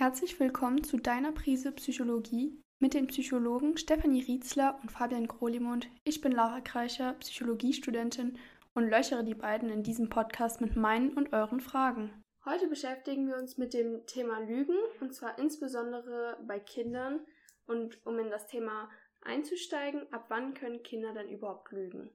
[0.00, 5.88] Herzlich willkommen zu deiner Prise Psychologie mit den Psychologen Stefanie Rietzler und Fabian Grolimund.
[6.04, 8.38] Ich bin Lara Kreicher, Psychologiestudentin
[8.72, 12.24] und löchere die beiden in diesem Podcast mit meinen und euren Fragen.
[12.46, 17.20] Heute beschäftigen wir uns mit dem Thema Lügen und zwar insbesondere bei Kindern
[17.66, 18.88] und um in das Thema
[19.20, 22.08] einzusteigen, ab wann können Kinder denn überhaupt lügen?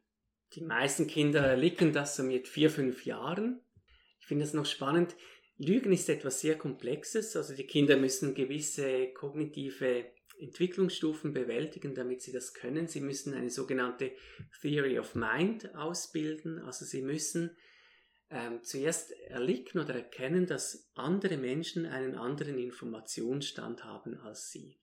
[0.53, 3.61] Die meisten Kinder erlicken das so mit vier, fünf Jahren.
[4.19, 5.15] Ich finde es noch spannend.
[5.57, 7.35] Lügen ist etwas sehr Komplexes.
[7.35, 10.05] Also die Kinder müssen gewisse kognitive
[10.39, 12.87] Entwicklungsstufen bewältigen, damit sie das können.
[12.87, 14.11] Sie müssen eine sogenannte
[14.61, 16.59] Theory of Mind ausbilden.
[16.59, 17.55] Also sie müssen
[18.29, 24.77] ähm, zuerst erlicken oder erkennen, dass andere Menschen einen anderen Informationsstand haben als sie.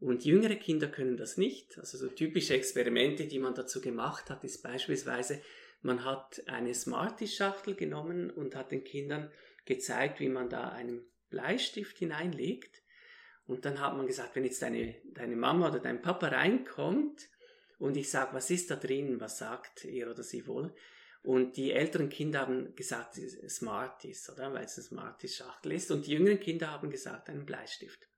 [0.00, 1.78] Und jüngere Kinder können das nicht.
[1.78, 5.40] Also so typische Experimente, die man dazu gemacht hat, ist beispielsweise,
[5.80, 9.30] man hat eine Smarties-Schachtel genommen und hat den Kindern
[9.64, 12.82] gezeigt, wie man da einen Bleistift hineinlegt.
[13.46, 17.28] Und dann hat man gesagt, wenn jetzt deine, deine Mama oder dein Papa reinkommt
[17.78, 20.74] und ich sage, was ist da drin, was sagt er oder sie wohl?
[21.22, 24.52] Und die älteren Kinder haben gesagt, Smarties, oder?
[24.52, 25.90] Weil es eine Smarties-Schachtel ist.
[25.90, 28.08] Und die jüngeren Kinder haben gesagt, einen Bleistift.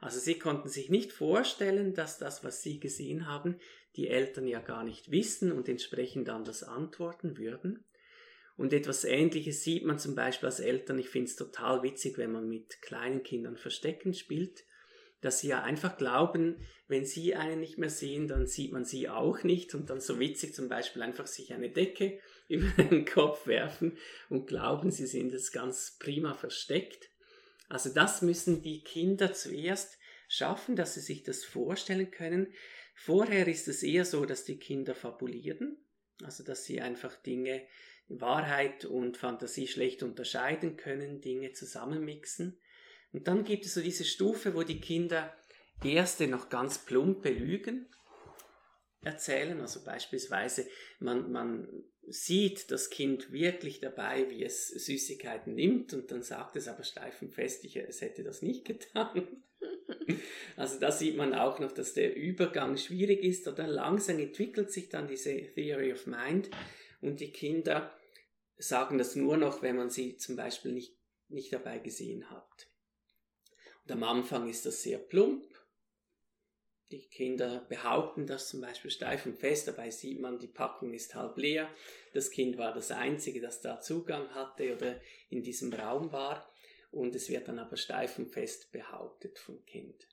[0.00, 3.58] Also sie konnten sich nicht vorstellen, dass das, was sie gesehen haben,
[3.96, 7.84] die Eltern ja gar nicht wissen und entsprechend anders antworten würden.
[8.56, 10.98] Und etwas Ähnliches sieht man zum Beispiel als Eltern.
[10.98, 14.64] Ich finde es total witzig, wenn man mit kleinen Kindern Verstecken spielt,
[15.20, 19.08] dass sie ja einfach glauben, wenn sie einen nicht mehr sehen, dann sieht man sie
[19.08, 19.74] auch nicht.
[19.74, 24.46] Und dann so witzig zum Beispiel einfach sich eine Decke über den Kopf werfen und
[24.46, 27.10] glauben, sie sind es ganz prima versteckt.
[27.68, 32.52] Also das müssen die Kinder zuerst schaffen, dass sie sich das vorstellen können.
[32.94, 35.78] Vorher ist es eher so, dass die Kinder fabulieren,
[36.22, 37.66] also dass sie einfach Dinge,
[38.08, 42.58] Wahrheit und Fantasie schlecht unterscheiden können, Dinge zusammenmixen.
[43.12, 45.34] Und dann gibt es so diese Stufe, wo die Kinder
[45.82, 47.88] erste noch ganz plumpe Lügen
[49.02, 49.60] erzählen.
[49.60, 50.66] Also beispielsweise,
[50.98, 51.68] man, man
[52.06, 57.22] sieht das Kind wirklich dabei, wie es Süßigkeiten nimmt und dann sagt es aber steif
[57.22, 59.26] und fest, ich, es hätte das nicht getan.
[60.56, 64.88] also da sieht man auch noch, dass der Übergang schwierig ist oder langsam entwickelt sich
[64.88, 66.50] dann diese Theory of Mind
[67.04, 67.96] und die Kinder
[68.56, 70.96] sagen das nur noch, wenn man sie zum Beispiel nicht,
[71.28, 72.68] nicht dabei gesehen hat.
[73.84, 75.44] Und am Anfang ist das sehr plump
[76.94, 81.14] die Kinder behaupten das zum Beispiel steif und fest, dabei sieht man, die Packung ist
[81.14, 81.68] halb leer.
[82.12, 86.48] Das Kind war das Einzige, das da Zugang hatte oder in diesem Raum war.
[86.90, 90.06] Und es wird dann aber steif und fest behauptet vom Kind.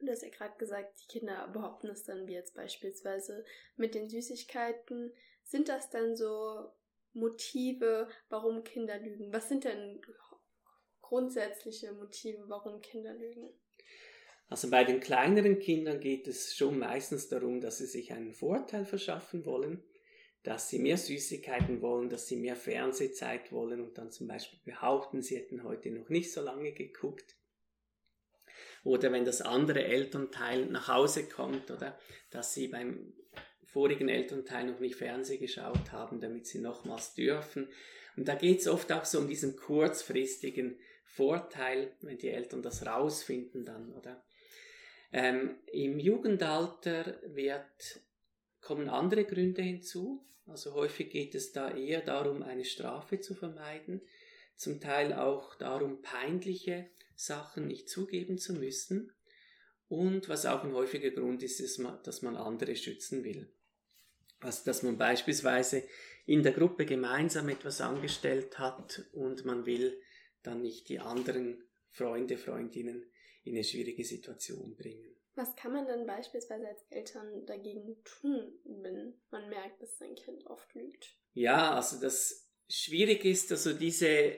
[0.00, 3.44] Du hast ja gerade gesagt, die Kinder behaupten es dann, wie jetzt beispielsweise
[3.76, 5.14] mit den Süßigkeiten.
[5.44, 6.72] Sind das dann so
[7.12, 9.32] Motive, warum Kinder lügen?
[9.32, 10.00] Was sind denn
[11.00, 13.50] grundsätzliche Motive, warum Kinder lügen?
[14.48, 18.84] Also bei den kleineren Kindern geht es schon meistens darum, dass sie sich einen Vorteil
[18.84, 19.82] verschaffen wollen,
[20.42, 25.22] dass sie mehr Süßigkeiten wollen, dass sie mehr Fernsehzeit wollen und dann zum Beispiel behaupten,
[25.22, 27.36] sie hätten heute noch nicht so lange geguckt.
[28.84, 31.98] Oder wenn das andere Elternteil nach Hause kommt oder
[32.30, 33.14] dass sie beim
[33.72, 37.68] vorigen Elternteil noch nicht Fernseh geschaut haben, damit sie nochmals dürfen.
[38.16, 42.86] Und da geht es oft auch so um diesen kurzfristigen Vorteil, wenn die Eltern das
[42.86, 44.22] rausfinden dann, oder?
[45.12, 48.00] Ähm, Im Jugendalter wird,
[48.60, 50.26] kommen andere Gründe hinzu.
[50.46, 54.02] Also häufig geht es da eher darum, eine Strafe zu vermeiden,
[54.56, 59.12] zum Teil auch darum, peinliche Sachen nicht zugeben zu müssen.
[59.88, 63.52] Und was auch ein häufiger Grund ist, ist, dass man andere schützen will.
[64.42, 65.84] Also dass man beispielsweise
[66.26, 70.00] in der Gruppe gemeinsam etwas angestellt hat und man will
[70.42, 73.10] dann nicht die anderen Freunde, Freundinnen
[73.44, 75.16] in eine schwierige Situation bringen.
[75.34, 80.46] Was kann man denn beispielsweise als Eltern dagegen tun, wenn man merkt, dass sein Kind
[80.46, 81.16] oft lügt?
[81.32, 84.36] Ja, also das schwierig ist, also diese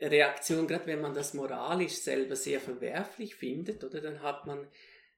[0.00, 4.66] Reaktion, gerade wenn man das moralisch selber sehr verwerflich findet, oder dann hat man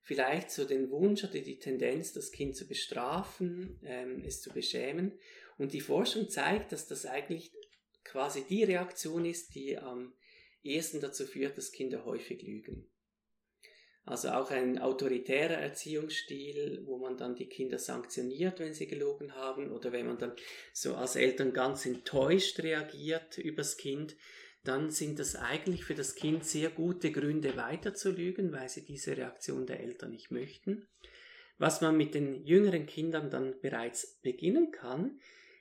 [0.03, 5.19] vielleicht so den Wunsch oder die Tendenz, das Kind zu bestrafen, ähm, es zu beschämen.
[5.59, 7.53] Und die Forschung zeigt, dass das eigentlich
[8.05, 10.13] quasi die Reaktion ist, die am
[10.63, 12.89] ehesten dazu führt, dass Kinder häufig lügen.
[14.05, 19.71] Also auch ein autoritärer Erziehungsstil, wo man dann die Kinder sanktioniert, wenn sie gelogen haben,
[19.71, 20.33] oder wenn man dann
[20.73, 24.17] so als Eltern ganz enttäuscht reagiert übers Kind,
[24.65, 28.85] dann sind das eigentlich für das Kind sehr gute Gründe weiter zu lügen, weil sie
[28.85, 30.87] diese Reaktion der Eltern nicht möchten.
[31.59, 35.19] Was man mit den jüngeren Kindern dann bereits beginnen kann,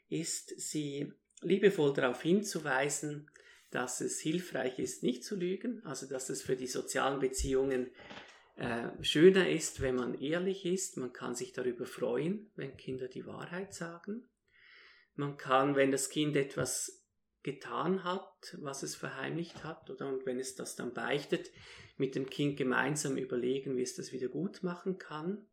[0.09, 1.11] ist sie
[1.41, 3.29] liebevoll darauf hinzuweisen,
[3.71, 7.89] dass es hilfreich ist, nicht zu lügen, also dass es für die sozialen Beziehungen
[8.57, 10.97] äh, schöner ist, wenn man ehrlich ist.
[10.97, 14.29] Man kann sich darüber freuen, wenn Kinder die Wahrheit sagen.
[15.15, 17.00] Man kann, wenn das Kind etwas
[17.43, 21.49] getan hat, was es verheimlicht hat, oder und wenn es das dann beichtet,
[21.97, 25.47] mit dem Kind gemeinsam überlegen, wie es das wieder gut machen kann.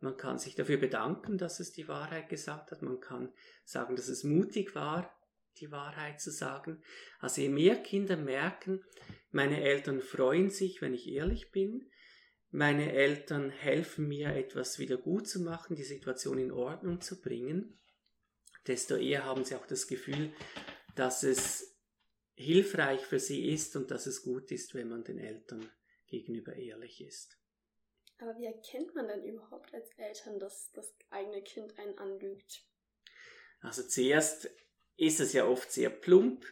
[0.00, 2.82] Man kann sich dafür bedanken, dass es die Wahrheit gesagt hat.
[2.82, 3.32] Man kann
[3.64, 5.10] sagen, dass es mutig war,
[5.60, 6.82] die Wahrheit zu sagen.
[7.20, 8.84] Also je mehr Kinder merken,
[9.30, 11.90] meine Eltern freuen sich, wenn ich ehrlich bin,
[12.50, 17.80] meine Eltern helfen mir, etwas wieder gut zu machen, die Situation in Ordnung zu bringen,
[18.66, 20.32] desto eher haben sie auch das Gefühl,
[20.94, 21.76] dass es
[22.34, 25.70] hilfreich für sie ist und dass es gut ist, wenn man den Eltern
[26.06, 27.38] gegenüber ehrlich ist.
[28.18, 32.64] Aber wie erkennt man denn überhaupt als Eltern, dass das eigene Kind einen anlügt?
[33.60, 34.50] Also zuerst
[34.96, 36.44] ist es ja oft sehr plump.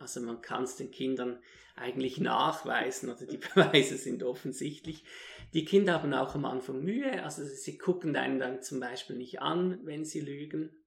[0.00, 1.42] Also man kann es den Kindern
[1.76, 5.04] eigentlich nachweisen oder die Beweise sind offensichtlich.
[5.52, 9.40] Die Kinder haben auch am Anfang Mühe, also sie gucken einen dann zum Beispiel nicht
[9.40, 10.83] an, wenn sie lügen.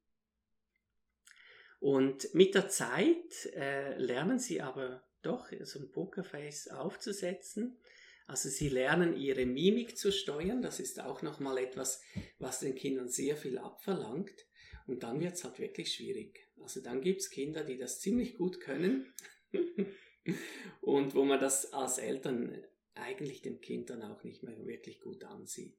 [1.79, 7.77] Und mit der Zeit äh, lernen sie aber doch so ein Pokerface aufzusetzen.
[8.25, 10.61] Also sie lernen ihre Mimik zu steuern.
[10.61, 12.01] Das ist auch nochmal etwas,
[12.39, 14.45] was den Kindern sehr viel abverlangt.
[14.85, 16.49] Und dann wird es halt wirklich schwierig.
[16.61, 19.13] Also dann gibt es Kinder, die das ziemlich gut können
[20.81, 22.63] und wo man das als Eltern
[22.95, 25.77] eigentlich dem Kind dann auch nicht mehr wirklich gut ansieht.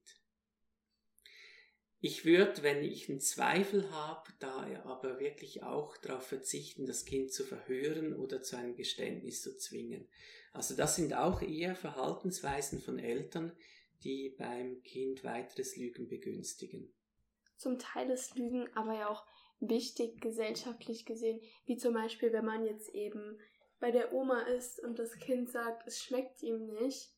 [2.00, 7.32] Ich würde, wenn ich einen Zweifel habe, da aber wirklich auch darauf verzichten, das Kind
[7.32, 10.06] zu verhören oder zu einem Geständnis zu zwingen.
[10.52, 13.52] Also das sind auch eher Verhaltensweisen von Eltern,
[14.04, 16.92] die beim Kind weiteres Lügen begünstigen.
[17.56, 19.26] Zum Teil ist Lügen aber ja auch
[19.58, 23.40] wichtig gesellschaftlich gesehen, wie zum Beispiel, wenn man jetzt eben
[23.80, 27.12] bei der Oma ist und das Kind sagt, es schmeckt ihm nicht,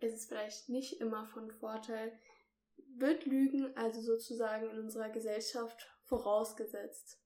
[0.00, 2.12] ist es vielleicht nicht immer von Vorteil,
[2.98, 7.18] wird Lügen also sozusagen in unserer Gesellschaft vorausgesetzt.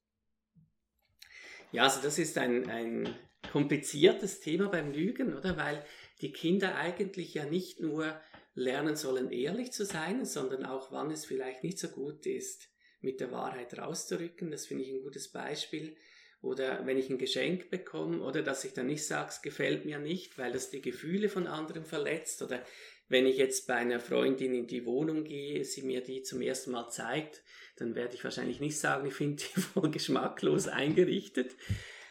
[1.72, 3.14] Ja, also das ist ein, ein
[3.52, 5.56] kompliziertes Thema beim Lügen, oder?
[5.56, 5.84] Weil
[6.20, 8.20] die Kinder eigentlich ja nicht nur
[8.54, 12.68] lernen sollen, ehrlich zu sein, sondern auch, wann es vielleicht nicht so gut ist,
[13.00, 14.50] mit der Wahrheit rauszurücken.
[14.50, 15.96] Das finde ich ein gutes Beispiel.
[16.42, 19.98] Oder wenn ich ein Geschenk bekomme, oder dass ich dann nicht sage, es gefällt mir
[19.98, 22.42] nicht, weil das die Gefühle von anderen verletzt.
[22.42, 22.64] Oder
[23.10, 26.70] wenn ich jetzt bei einer Freundin in die Wohnung gehe, sie mir die zum ersten
[26.70, 27.42] Mal zeigt,
[27.76, 31.56] dann werde ich wahrscheinlich nicht sagen, ich finde die voll geschmacklos eingerichtet.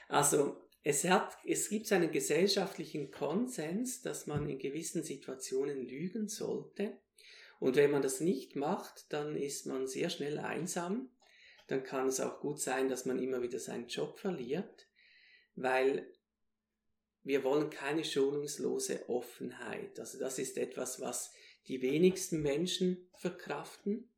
[0.10, 7.00] Also es, hat, es gibt einen gesellschaftlichen Konsens, dass man in gewissen Situationen lügen sollte.
[7.62, 11.10] Und wenn man das nicht macht, dann ist man sehr schnell einsam.
[11.68, 14.90] Dann kann es auch gut sein, dass man immer wieder seinen Job verliert,
[15.56, 16.12] weil
[17.29, 19.99] wir wollen keine schonungslose Offenheit.
[19.99, 21.31] Also das ist etwas, was
[21.67, 24.09] die wenigsten Menschen verkraften.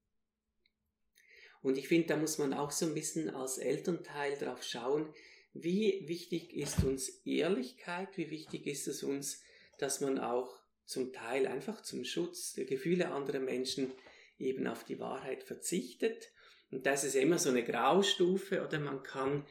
[1.62, 5.14] Und ich finde, da muss man auch so ein bisschen als Elternteil drauf schauen,
[5.54, 9.44] wie wichtig ist uns Ehrlichkeit, wie wichtig ist es uns,
[9.78, 13.92] dass man auch zum Teil einfach zum Schutz der Gefühle anderer Menschen
[14.40, 16.32] eben auf die Wahrheit verzichtet.
[16.72, 19.46] Und das ist immer so eine Graustufe oder man kann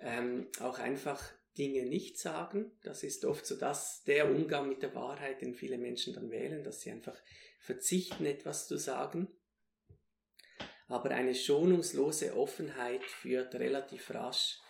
[0.00, 2.72] ähm, auch einfach Dinge nicht sagen.
[2.82, 6.64] Das ist oft so dass der Umgang mit der Wahrheit, den viele Menschen dann wählen,
[6.64, 7.16] dass sie einfach
[7.58, 9.28] verzichten, etwas zu sagen.
[10.88, 14.60] Aber eine schonungslose Offenheit führt relativ rasch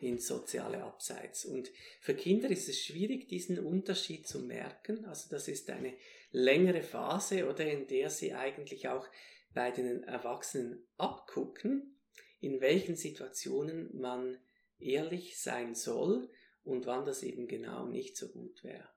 [0.00, 1.44] ins soziale Abseits.
[1.44, 1.70] Und
[2.00, 5.04] für Kinder ist es schwierig, diesen Unterschied zu merken.
[5.04, 5.94] Also das ist eine
[6.30, 9.06] längere Phase oder in der sie eigentlich auch
[9.54, 11.98] bei den Erwachsenen abgucken,
[12.40, 14.38] in welchen Situationen man
[14.78, 16.30] ehrlich sein soll
[16.64, 18.88] und wann das eben genau nicht so gut wäre.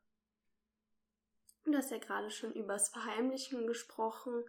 [1.63, 4.43] Du hast ja gerade schon über das Verheimlichen gesprochen.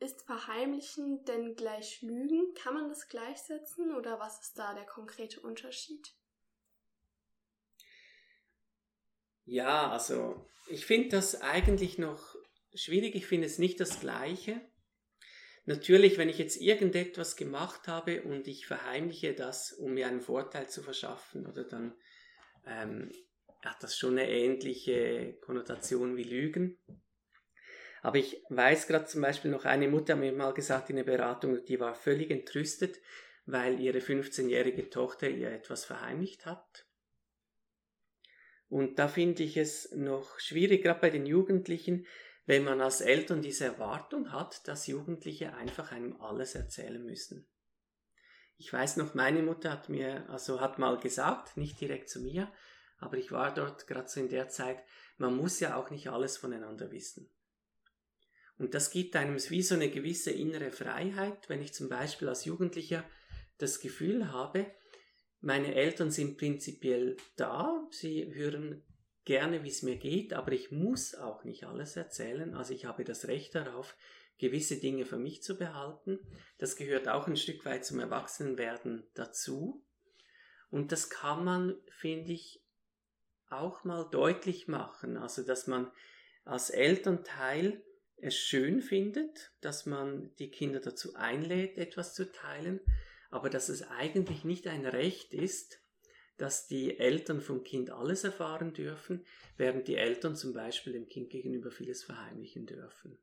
[0.00, 2.54] Ist Verheimlichen denn gleich Lügen?
[2.54, 6.14] Kann man das gleichsetzen oder was ist da der konkrete Unterschied?
[9.44, 12.36] Ja, also ich finde das eigentlich noch
[12.74, 13.14] schwierig.
[13.14, 14.60] Ich finde es nicht das Gleiche.
[15.68, 20.66] Natürlich, wenn ich jetzt irgendetwas gemacht habe und ich verheimliche das, um mir einen Vorteil
[20.66, 21.94] zu verschaffen, oder dann
[22.66, 23.12] ähm,
[23.62, 26.78] hat das schon eine ähnliche Konnotation wie Lügen.
[28.00, 31.04] Aber ich weiß gerade zum Beispiel noch, eine Mutter hat mir mal gesagt in der
[31.04, 32.98] Beratung, die war völlig entrüstet,
[33.44, 36.86] weil ihre 15-jährige Tochter ihr etwas verheimlicht hat.
[38.70, 42.06] Und da finde ich es noch schwierig, gerade bei den Jugendlichen,
[42.48, 47.46] wenn man als Eltern diese Erwartung hat, dass Jugendliche einfach einem alles erzählen müssen.
[48.56, 52.50] Ich weiß noch, meine Mutter hat mir, also hat mal gesagt, nicht direkt zu mir,
[52.96, 54.82] aber ich war dort gerade so in der Zeit,
[55.18, 57.30] man muss ja auch nicht alles voneinander wissen.
[58.56, 62.46] Und das gibt einem wie so eine gewisse innere Freiheit, wenn ich zum Beispiel als
[62.46, 63.04] Jugendlicher
[63.58, 64.64] das Gefühl habe,
[65.42, 68.82] meine Eltern sind prinzipiell da, sie hören
[69.28, 72.54] gerne, wie es mir geht, aber ich muss auch nicht alles erzählen.
[72.54, 73.94] Also ich habe das Recht darauf,
[74.38, 76.18] gewisse Dinge für mich zu behalten.
[76.56, 79.84] Das gehört auch ein Stück weit zum Erwachsenenwerden dazu.
[80.70, 82.64] Und das kann man, finde ich,
[83.50, 85.18] auch mal deutlich machen.
[85.18, 85.92] Also dass man
[86.46, 87.84] als Elternteil
[88.16, 92.80] es schön findet, dass man die Kinder dazu einlädt, etwas zu teilen,
[93.28, 95.82] aber dass es eigentlich nicht ein Recht ist,
[96.38, 99.26] dass die Eltern vom Kind alles erfahren dürfen,
[99.56, 103.18] während die Eltern zum Beispiel dem Kind gegenüber vieles verheimlichen dürfen.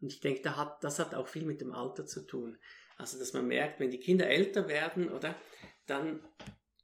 [0.00, 0.42] Und ich denke,
[0.80, 2.58] das hat auch viel mit dem Alter zu tun.
[2.96, 5.36] Also, dass man merkt, wenn die Kinder älter werden, oder,
[5.86, 6.26] dann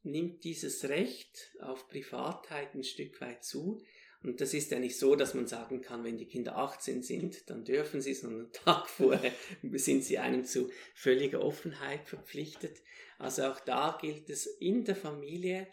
[0.03, 3.83] nimmt dieses Recht auf Privatheit ein Stück weit zu,
[4.23, 7.49] und das ist ja nicht so, dass man sagen kann, wenn die Kinder 18 sind,
[7.49, 9.33] dann dürfen sie, sondern einen Tag vorher
[9.73, 12.83] sind sie einem zu völliger Offenheit verpflichtet.
[13.19, 15.69] Also auch da gilt es in der Familie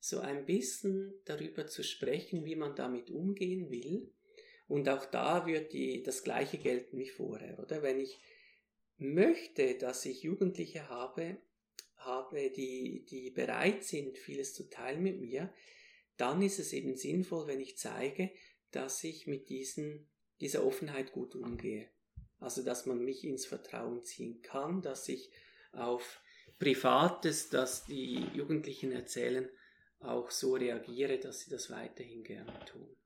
[0.00, 4.12] so ein bisschen darüber zu sprechen, wie man damit umgehen will.
[4.66, 7.82] Und auch da wird die, das Gleiche gelten wie vorher, oder?
[7.82, 8.18] Wenn ich
[8.98, 11.36] möchte, dass ich Jugendliche habe,
[11.96, 15.52] habe, die, die bereit sind, vieles zu teilen mit mir,
[16.16, 18.30] dann ist es eben sinnvoll, wenn ich zeige,
[18.70, 20.08] dass ich mit diesen,
[20.40, 21.88] dieser Offenheit gut umgehe.
[22.38, 25.30] Also, dass man mich ins Vertrauen ziehen kann, dass ich
[25.72, 26.20] auf
[26.58, 29.48] Privates, das die Jugendlichen erzählen,
[30.00, 32.96] auch so reagiere, dass sie das weiterhin gerne tun.